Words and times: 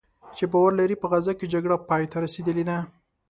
چې 0.35 0.43
باور 0.51 0.71
لري 0.79 0.95
"په 1.01 1.07
غزه 1.11 1.33
کې 1.39 1.51
جګړه 1.53 1.75
پایته 1.89 2.17
رسېدلې 2.25 2.63
ده" 2.69 2.77